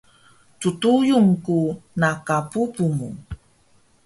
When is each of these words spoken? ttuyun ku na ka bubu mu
ttuyun 0.61 1.27
ku 1.45 1.59
na 1.99 2.09
ka 2.25 2.37
bubu 2.49 2.85
mu 2.97 3.09